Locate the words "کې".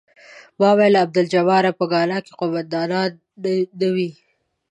2.25-2.31